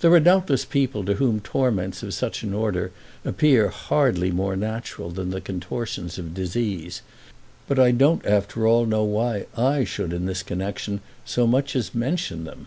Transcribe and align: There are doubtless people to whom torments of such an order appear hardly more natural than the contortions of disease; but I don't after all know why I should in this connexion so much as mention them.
There 0.00 0.10
are 0.12 0.18
doubtless 0.18 0.64
people 0.64 1.04
to 1.04 1.14
whom 1.14 1.38
torments 1.38 2.02
of 2.02 2.12
such 2.12 2.42
an 2.42 2.52
order 2.52 2.90
appear 3.24 3.68
hardly 3.68 4.32
more 4.32 4.56
natural 4.56 5.10
than 5.12 5.30
the 5.30 5.40
contortions 5.40 6.18
of 6.18 6.34
disease; 6.34 7.02
but 7.68 7.78
I 7.78 7.92
don't 7.92 8.26
after 8.26 8.66
all 8.66 8.84
know 8.84 9.04
why 9.04 9.46
I 9.56 9.84
should 9.84 10.12
in 10.12 10.26
this 10.26 10.42
connexion 10.42 11.00
so 11.24 11.46
much 11.46 11.76
as 11.76 11.94
mention 11.94 12.42
them. 12.42 12.66